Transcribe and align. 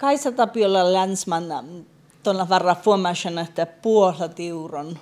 Kaisa 0.00 0.32
Tapiola 0.32 0.92
länsman 0.92 1.44
tuolla 2.22 2.48
varra 2.48 2.74
formation, 2.74 3.38
että 3.38 3.66
puolella 3.66 4.28
tiuron 4.28 4.98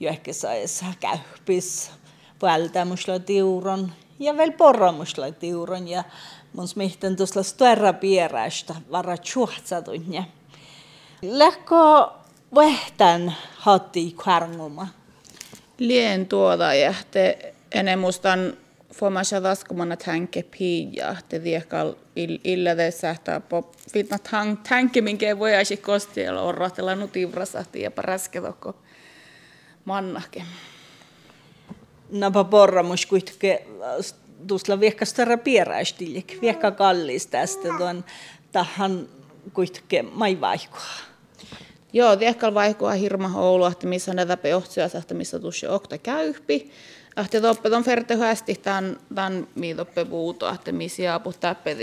jo 0.00 0.08
ehkä 0.08 0.32
saisi 0.32 0.84
käyppis 1.00 1.90
vältämusla 2.42 3.18
tiuron 3.18 3.92
ja 4.18 4.36
vielä 4.36 4.52
porramusla 4.52 5.32
tiuron 5.32 5.88
ja 5.88 6.04
mun 6.52 6.68
smihten 6.68 7.16
tuossa 7.16 7.42
störa 7.42 7.92
pieräistä 7.92 8.74
varra 8.90 9.16
tjuhtsatun 9.16 10.12
ja 10.12 10.24
lähkö 11.22 11.74
vähtän 12.54 13.36
hatti 13.56 14.14
kvarnguma. 14.22 14.88
Lien 15.78 16.26
tuoda 16.26 16.74
ja 16.74 16.94
te 17.10 17.54
enemustan 18.96 18.98
formation 18.98 19.42
laskumana 19.42 19.96
tänke 19.96 20.42
piia 20.42 21.16
te 21.28 21.38
viekal 21.38 21.94
illa 22.44 22.76
de 22.76 22.90
sähtää 22.90 23.40
pop 23.40 23.74
fitna 23.92 24.18
tang 24.18 24.56
tänke 24.68 25.00
minkä 25.00 25.38
voi 25.38 25.54
aisi 25.54 25.76
kostiella 25.76 26.42
orratella 26.42 26.94
nutivrasahti 26.94 27.82
ja 27.82 27.90
paraskeloko 27.90 28.74
mannake. 29.84 30.42
Napa 32.10 32.44
porramus 32.44 33.06
kuitenkin 33.06 33.58
tuossa 34.46 34.80
viekastara 34.80 35.38
pieräistillik, 35.38 36.38
viekka 36.40 36.70
kallis 36.70 37.26
tästä 37.26 37.68
tuon 37.78 38.04
tahan 38.52 39.08
kuitenkin 39.52 40.10
mai 40.12 40.40
vaikua. 40.40 41.06
Joo, 41.96 42.18
viekal 42.18 42.54
vaikua 42.54 42.92
hirma 42.92 43.30
Oulu, 43.34 43.64
että 43.64 43.86
missä 43.86 44.14
näitä 44.14 44.36
peohtsia, 44.36 44.84
että 44.98 45.14
missä 45.14 45.38
tuossa 45.38 45.72
okta 45.72 45.98
käyppi. 45.98 46.70
Ahti 47.16 47.40
toppe 47.40 47.70
ton 47.70 47.84
ferte 47.84 48.14
hyvästi 48.14 48.54
tämän, 48.54 48.96
tämän 49.14 49.48
miitoppe 49.54 50.04
puuto, 50.04 50.54
että 50.54 50.72
missä 50.72 51.02
jaapu 51.02 51.32
täppe 51.32 51.74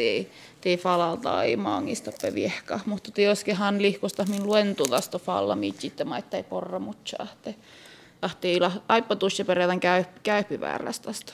tii, 0.61 0.77
falalta 0.77 1.43
ei 1.43 1.55
maangistoppe 1.55 2.33
viehka. 2.33 2.79
Mutta 2.85 3.11
tioskehan 3.11 3.81
lihkusta 3.81 4.25
min 4.29 4.47
luentu 4.47 4.83
tästä 4.85 5.19
falla 5.19 5.55
mitsitte 5.55 6.03
maittai 6.03 6.43
porra 6.43 6.79
mutsa. 6.79 7.27
Ahti 8.21 8.53
ila 8.53 8.71
aippa 8.87 9.15
tuossa 9.15 9.45
periaatan 9.45 9.79
käy, 9.79 10.03
käyppi 10.23 10.59
väärästästä. 10.59 11.33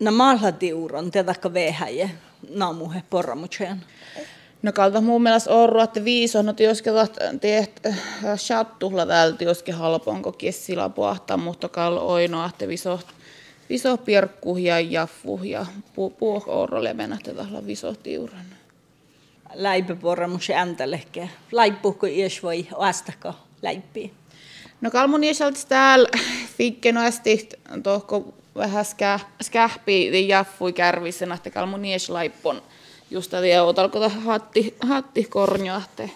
No 0.00 0.12
maalha 0.12 0.52
tiuron, 0.52 1.10
tätäkö 1.10 1.54
vehäjä, 1.54 2.10
naamuhe 2.50 3.02
porra 3.10 3.34
mutsajan. 3.34 3.82
No 4.62 4.72
kalta 4.72 5.00
mun 5.00 5.22
mielestä 5.22 5.50
orru, 5.50 5.80
että 5.80 6.04
viiso, 6.04 6.42
no 6.42 6.52
tioske 6.52 6.90
teet 7.40 7.82
chattuhla 8.36 9.06
täältä 9.06 9.38
tioske 9.38 9.72
halponko 9.72 10.32
kessillä 10.32 10.88
puhtaa, 10.88 11.36
mutta 11.36 11.68
kal 11.68 11.96
oino, 11.96 12.46
että 12.46 12.68
viso, 12.68 13.00
viso 13.68 13.96
pirkku 13.96 14.56
ja 14.56 14.80
jaffu 14.80 15.40
ja 15.44 15.66
puh 15.94 16.48
orro 16.48 16.84
levenä 16.84 17.18
tätä 17.22 17.46
viso 17.66 17.94
tiuran. 17.94 18.44
Läipä 19.54 19.96
porramus 19.96 20.50
äntälehkeä. 20.50 21.28
Laippuhko 21.52 22.06
ies 22.06 22.42
voi 22.42 22.66
astako 22.78 23.34
läippiä? 23.62 24.08
No 24.80 24.90
kalmun 24.90 25.24
iäsaltis 25.24 25.64
täällä 25.64 26.08
fikkenoasti 26.58 27.48
tohko 27.82 28.34
vähän 28.54 28.84
skähpi 29.42 30.28
jaffui 30.28 30.72
kärvisen, 30.72 31.32
että 31.32 31.50
kalmun 31.50 31.84
iäs 31.84 32.10
laippon 32.10 32.62
just 33.10 33.30
det 33.30 33.60
och 33.60 33.76
talko 33.76 34.08
hatti, 34.08 34.74
hatti 34.80 35.24
kornjo 35.24 35.74
ahte, 35.74 36.10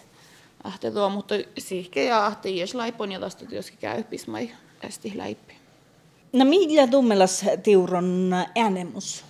ahte 0.64 0.90
tuo, 0.90 1.08
mutta 1.08 1.34
sihke 1.58 2.04
ja 2.04 2.26
ahte 2.26 2.50
jes 2.50 2.74
laipon 2.74 3.12
ja 3.12 3.20
tästä 3.20 3.46
työskin 3.46 3.78
käy 3.78 4.02
pismai 4.02 4.52
ästi 4.84 5.12
läippi. 5.16 5.54
No 6.32 6.44
millä 6.44 6.86
tummelas 6.86 7.44
tiuron 7.62 8.34
äänemus? 8.56 9.24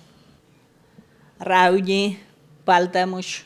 Räyji, 1.39 2.19
paltamus, 2.65 3.45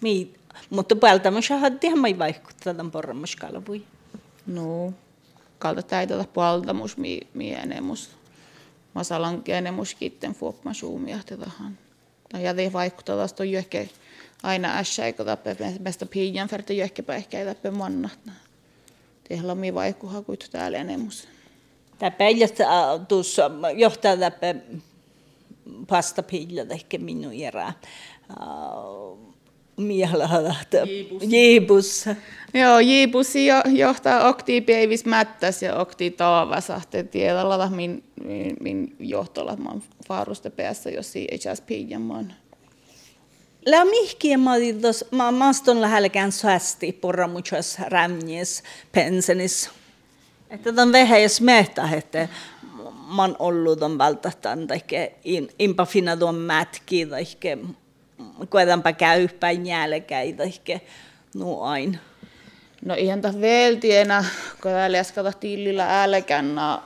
mi, 0.00 0.32
mutta 0.70 0.96
paltamus 0.96 1.50
hatti 1.50 1.94
mai 1.94 2.18
vaikuttaa 2.18 2.74
tämän 2.74 2.90
porramus 2.90 3.36
kalvui. 3.36 3.82
No, 4.46 4.92
kalta 5.58 5.82
täitä 5.82 6.24
paltamus 6.34 6.96
mi, 6.96 7.20
mi 7.34 7.54
äänemus. 7.54 8.10
Masalan 8.94 9.42
äänemus 9.52 9.94
kitten 9.94 10.32
fuopmasuumia 10.34 11.18
tähän 11.26 11.78
ja 12.32 12.56
det 12.56 12.72
vaikuttaa 12.72 13.28
to 13.28 13.42
ehkä 13.44 13.86
aina 14.42 14.78
ässä 14.78 15.06
eikö 15.06 15.24
tappe 15.24 15.56
mesta 15.78 16.06
piian 16.06 16.48
färte 16.48 16.74
jöhke 16.74 17.02
päihkä 17.02 17.44
tappe 17.44 17.70
mannat. 17.70 18.18
Tehla 19.28 19.54
mi 19.54 19.74
vaikuha 19.74 20.22
kuit 20.22 20.48
täällä 20.50 20.78
enemus. 20.78 21.28
Tämä 21.98 22.10
päijät 22.10 22.58
tuossa 23.08 23.50
johtaa 23.76 24.16
tappe 24.16 24.56
pasta 25.88 26.22
piilla 26.22 26.62
ehkä 26.70 26.98
minun 26.98 27.32
erää. 27.32 27.72
Miehellä 29.76 30.26
Jiibus. 31.28 32.04
Joo, 32.54 32.78
Jiibus 32.78 33.34
johtaa 33.72 34.28
okti 34.28 34.60
päivis 34.60 35.04
mättäs 35.04 35.62
ja 35.62 35.76
okti 35.76 36.10
taavas. 36.10 36.70
Ahte 36.70 37.02
tiedä 37.02 37.42
min, 37.70 38.04
min, 38.24 38.56
min 38.60 38.96
johtolla 38.98 39.56
man 39.56 39.82
faarusta 40.08 40.50
päässä, 40.50 40.90
jos 40.90 41.16
ei 41.16 41.28
itse 41.32 41.50
asiassa 41.50 41.98
maan. 41.98 42.34
La 43.66 43.84
mihkiä 43.84 44.38
mä 44.38 44.52
tos, 44.82 45.04
mä 45.10 45.30
maston 45.30 45.80
lähelläkään 45.80 46.32
soasti 46.32 46.92
porra 46.92 47.28
muchas 47.28 47.78
rämnies 47.78 48.62
pensenis. 48.92 49.70
Että 50.50 50.72
tämän 50.72 50.92
vähän 50.92 51.22
jos 51.22 51.40
mehtä, 51.40 51.88
että 51.92 52.28
mä 53.16 53.22
oon 53.22 53.36
ollut 53.38 53.82
on 53.82 53.98
välttämättä, 53.98 54.52
että 54.52 55.10
inpa 55.58 55.84
finna 55.86 56.16
tuon 56.16 56.34
mätki, 56.34 57.06
tai 57.06 57.24
koetanpa 58.48 58.92
käyppää 58.92 59.50
jälkeen, 59.50 60.36
tai 60.36 60.50
no 61.34 61.60
aina. 61.60 61.98
No 62.84 62.94
ihan 62.94 63.20
ta 63.20 63.32
veltienä, 63.40 64.24
kun 64.62 64.70
täällä 64.70 64.98
äskata 64.98 65.32
tillillä 65.32 66.02
älkänä, 66.02 66.78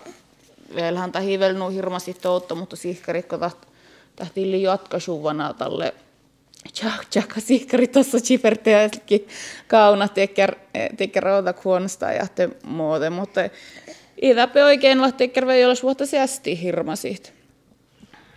velhän 0.75 1.13
ta 1.13 1.21
hivelnu 1.21 1.69
hirmasti 1.69 2.15
toutto, 2.15 2.55
mutta 2.55 2.77
sihkarikko 2.77 3.39
tahtilli 4.17 4.63
jatkasuvana 4.63 5.55
tälle 5.55 5.95
Tjak, 6.73 7.05
tjak, 7.11 7.35
sihkari 7.39 7.87
tuossa 7.89 8.19
chiperteäkin 8.19 9.29
kauna 9.67 10.09
teker, 10.09 10.55
routa 11.21 11.53
kuonosta 11.53 12.13
ja 12.13 12.27
te 12.35 12.51
muuten, 12.65 13.13
mutta 13.13 13.41
itäpä 14.23 14.65
oikein 14.65 14.99
teker 15.17 15.47
vei 15.47 15.65
olla 15.65 15.75
vuotta 15.83 16.07
säästi 16.07 16.63
hirmasit. 16.63 17.40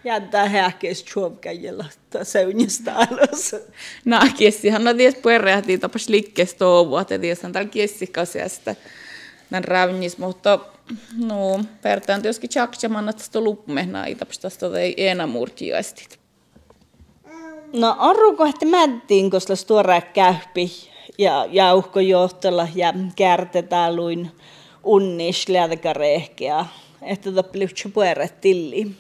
Jättää 0.03 0.49
häkkeis 0.49 1.05
chuopkäjällä 1.05 1.85
seunjasta 2.23 2.93
alas. 2.95 3.55
No, 4.05 4.19
kiessihan 4.37 4.83
no 4.83 4.93
ties 4.93 5.15
puerreahtiin 5.15 5.79
tapas 5.79 6.09
liikkees 6.09 6.53
touvua, 6.53 7.01
että 7.01 7.19
ties 7.19 7.45
on 7.45 7.51
täällä 7.51 7.69
kiessikasiasta 7.69 8.75
nän 9.49 9.63
rävnis, 9.63 10.17
mutta 10.17 10.59
no, 11.17 11.63
pertaan 11.81 12.21
tietysti 12.21 12.47
tjaksaman, 12.47 13.09
että 13.09 13.23
sitä 13.23 13.39
luppumehna 13.39 14.05
tapas 14.19 14.39
tästä 14.39 14.65
ei 14.79 15.07
enää 15.07 15.27
murtiaistit. 15.27 16.19
No 17.73 17.95
arruko, 17.99 18.45
että 18.45 18.65
mättiin, 18.65 19.31
koska 19.31 19.53
tuoraa 19.67 20.01
käyppi 20.01 20.71
ja 21.17 21.47
jauhkojohtolla 21.51 22.67
ja 22.75 22.93
kärtetään 23.15 23.95
luin 23.95 24.31
unnis 24.83 25.49
lätäkärehkeä, 25.49 26.65
että 27.01 27.31
tappeluksi 27.31 27.89
pueret 27.89 28.41
tilli. 28.41 28.91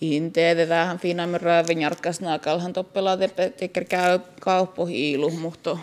Inte 0.00 0.66
tähän 0.68 0.98
finamme 0.98 1.38
röövin 1.38 1.80
jarkkas 1.80 2.20
naakalhan 2.20 2.72
toppelaa 2.72 3.16
teker 3.56 3.84
kauppohiilu, 4.40 5.30
mutta 5.30 5.78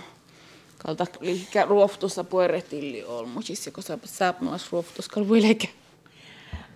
kalta 0.78 1.06
liikä 1.20 1.66
ruoftussa 1.66 2.24
pueretilli 2.24 3.04
olmusissa, 3.04 3.72
kun 3.72 3.84
sä 3.84 3.98
saapumas 4.06 4.72
ruoftus 4.72 5.10
kalvuilekä. 5.10 5.68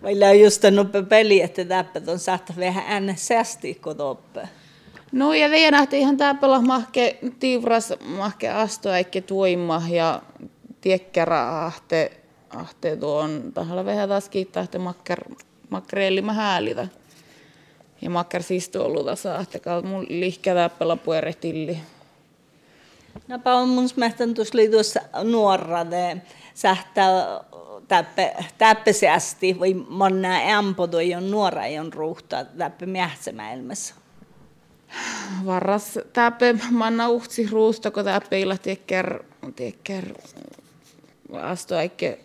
Vailla 0.03 0.33
just 0.33 0.63
nope 0.71 1.03
peli, 1.03 1.41
että 1.41 1.65
täppät 1.65 2.07
on 2.07 2.19
saattaa 2.19 2.55
vähän 2.59 2.83
äänen 2.87 3.17
säästi, 3.17 3.75
kun 3.75 3.97
toppe. 3.97 4.49
No 5.11 5.33
ja 5.33 5.49
vielä 5.49 5.71
nähtiin 5.71 6.01
ihan 6.01 6.17
täppälä 6.17 6.61
mahke 6.61 7.17
tiivras 7.39 7.93
mahke 8.05 8.49
asto 8.49 8.93
eikä 8.93 9.21
tuima 9.21 9.81
ja 9.89 10.21
tiekkärä 10.81 11.65
ahte, 11.65 12.11
ahte 12.49 12.95
tuon 12.95 13.51
tahalla 13.53 13.85
vähän 13.85 14.09
taas 14.09 14.29
kiittää, 14.29 14.63
että 14.63 14.79
makker, 14.79 15.19
makreelli 15.69 16.21
mä 16.21 16.33
häälitä. 16.33 16.87
Ja 18.01 18.09
makker 18.09 18.43
siis 18.43 18.69
tuolluta 18.69 19.15
saa, 19.15 19.41
että 19.41 19.59
mun 19.83 20.05
lihkä 20.09 20.55
pueretilli. 21.03 21.77
Napa 23.27 23.53
on 23.53 23.69
mun 23.69 23.89
smähtän 23.89 24.33
tuossa 24.33 24.57
tuossa 24.71 24.99
nuorade 25.23 26.21
sähtää 26.53 27.41
täppe, 27.87 28.35
täppesästi, 28.57 29.59
vai 29.59 29.73
monna 29.73 30.57
ämpo 30.57 30.87
toi 30.87 31.13
on 31.13 31.31
nuora 31.31 31.61
on 31.79 31.93
ruuhta 31.93 32.45
täppe 32.45 32.85
mähtsämäelmässä 32.85 33.95
varras 35.45 35.99
täpe 36.13 36.55
manna 36.71 37.09
uhtsi 37.09 37.47
ruusta, 37.51 37.91
kun 37.91 38.03
täpe 38.03 38.39
illa 38.39 38.57
tekker, 38.57 39.23
tekker 39.55 40.05
asto 41.33 41.79
eikä 41.79 42.17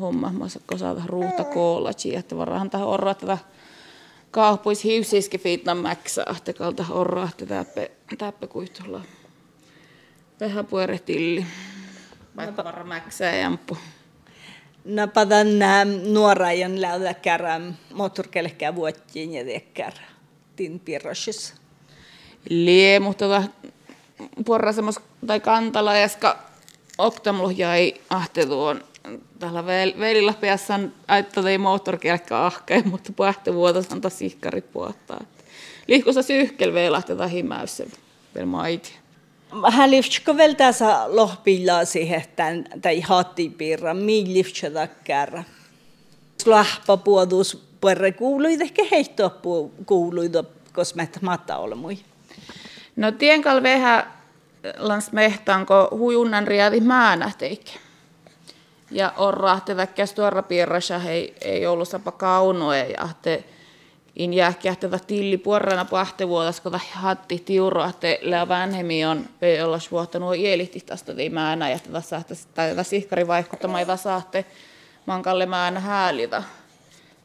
homma, 0.00 0.32
kun 0.66 0.78
saada 0.78 1.02
ruuta 1.06 1.44
koolaci, 1.44 2.16
että 2.16 2.36
varrahan 2.36 2.70
tähän 2.70 2.88
orra 2.88 3.14
tätä 3.14 3.38
kauppuis 4.32 4.84
hiusiski 4.84 5.38
fitna 5.38 5.74
mäksä, 5.74 6.24
että 6.36 6.52
kalta 6.52 6.84
orra, 6.90 7.28
että 7.30 7.46
täpe, 7.46 7.90
täpe 8.18 8.46
kuitulla 8.46 9.00
Tähän 10.38 10.66
pueretilli. 10.66 11.46
Vaikka 12.36 12.64
varra 12.64 12.84
mäksää 12.84 13.36
jampu. 13.36 13.76
No 14.84 15.08
padan 15.08 15.48
nuorajan 16.12 16.80
lähdä 16.80 17.14
moottorikelkää 17.94 18.74
vuottiin 18.74 19.34
ja 19.34 19.44
tekkär 19.44 19.92
tin 20.56 20.80
pirrosissa. 20.80 21.54
Lie, 22.48 23.00
mutta 23.00 23.24
tota, 23.24 23.42
porra 24.46 24.72
semmos, 24.72 25.00
tai 25.26 25.40
kantala, 25.40 25.96
jaska 25.96 26.38
oktamlu 26.98 27.50
jäi 27.50 27.94
ahte 28.10 28.46
tuon 28.46 28.84
tällä 29.42 29.66
velillä 29.98 30.34
piassan 30.40 30.92
aitta 31.08 31.50
ei 31.50 31.58
moottorikelkkä 31.58 32.46
ahkeen, 32.46 32.88
mutta 32.88 33.12
pähti 33.12 33.54
vuotas 33.54 33.92
antaa 33.92 34.10
sihkari 34.10 34.60
puottaa. 34.60 35.20
Liikkussa 35.86 36.22
syyhkel 36.22 36.74
vielä 36.74 37.02
tai 37.02 37.32
himäys 37.32 37.82
vielä 38.34 38.46
maiti. 38.46 38.92
Hän 39.70 39.90
liftsko 39.90 40.36
vielä 40.36 40.54
tässä 40.54 41.04
lohpilla 41.06 41.84
siihen, 41.84 42.24
tai 42.82 43.00
hattipiirra, 43.00 43.94
mihin 43.94 44.34
liftsko 44.34 44.70
takkärra. 44.70 45.44
Slahpa 46.42 46.96
puotus 46.96 47.62
puolelle 47.80 48.12
kuului, 48.12 48.58
ehkä 48.60 48.82
heittoa 48.90 49.40
kuului, 49.86 50.30
koska 50.72 51.00
mä 51.02 51.06
matta 51.20 51.56
ole 51.56 51.74
mui. 51.74 51.98
No 52.96 53.12
tienkal 53.12 53.62
vähän 53.62 54.12
lans 54.78 55.12
mehtaanko 55.12 55.88
hujunnan 55.98 56.46
riadi 56.46 56.80
määnähteikä. 56.80 57.72
Ja 58.92 59.12
orrahte 59.16 59.76
väkkäs 59.76 60.14
tuolla 60.14 60.42
piirrassa 60.42 61.00
ei, 61.08 61.34
ei 61.40 61.66
ollut 61.66 61.88
sapa 61.88 62.12
kaunoe 62.12 62.86
ja 62.98 63.08
te 63.22 63.44
in 64.16 64.34
jääkkähtävä 64.34 64.98
tilli 64.98 65.38
puorrana 65.38 65.84
pahte 65.84 66.28
vuodas, 66.28 66.60
kun 66.60 66.80
hatti 66.92 67.42
tiuro, 67.44 67.84
että 67.84 68.08
lää 68.20 68.48
vanhemmi 68.48 69.04
on 69.04 69.24
olla 69.64 69.78
vuotanut 69.90 70.36
ielihti 70.36 70.80
tästä 70.80 71.14
tii 71.14 71.30
määnä 71.30 71.70
ja 71.70 71.78
tätä 71.78 72.00
sahte, 72.00 72.34
tai 72.54 72.84
sihkari 72.84 73.26
vaikuttama 73.26 73.80
ei 73.80 73.86
sahte 73.96 74.44
mankalle 75.06 75.46
määnä 75.46 75.80
häälitä. 75.80 76.42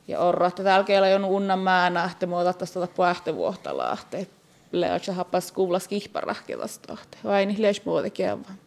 Ja 0.07 0.19
orra, 0.19 0.51
täällä 0.51 0.83
keillä 0.83 1.15
on 1.15 1.25
unnan 1.25 1.59
määnä, 1.59 2.09
että 2.11 2.27
muuta 2.27 2.53
tästä 2.53 2.87
pahte 2.97 3.35
vuotalaa, 3.35 3.97
että 4.13 4.35
lää 4.71 4.99
happas 5.15 5.51
kuulas 5.51 5.87
kihparahkevasta, 5.87 6.97
vai 7.23 7.45
niin 7.45 7.61
leis 7.61 7.85
muuta 7.85 8.07
vaan 8.29 8.57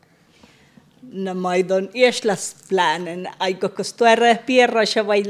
maidon 1.35 1.91
ieslasplanen 1.95 3.31
aikokos 3.39 3.93
tuore 3.93 4.39
pierrasja 4.47 5.07
vai 5.07 5.23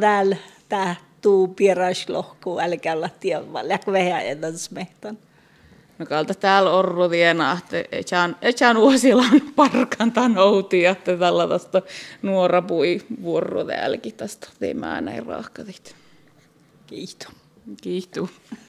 täällä 0.00 0.36
tää 0.68 0.96
tuu 1.20 1.48
pierraslohku 1.48 2.60
älkää 2.60 2.94
olla 2.94 3.10
tiedä 3.20 3.42
läk 3.62 3.86
vähän 3.86 4.26
edan 4.26 4.58
smehtan. 4.58 5.18
No 5.98 6.06
kalta 6.06 6.34
täällä 6.34 6.70
orru 6.70 7.02
että 7.02 7.84
etsään, 7.92 8.36
etsään 8.42 8.76
vuosilan 8.76 9.40
parkan 9.56 10.12
tämän 10.12 10.38
outi, 10.38 10.86
että 10.86 11.16
tällä 11.16 11.48
tästä 11.48 11.82
nuora 12.22 12.62
pui 12.62 13.00
vuoro 13.22 13.64
täälläkin 13.64 14.14
tästä 14.14 14.48
teemään 14.58 15.04
näin 15.04 15.26
raahkatit. 15.26 15.96
Kiitos. 16.86 17.28
Kiitos. 17.82 18.30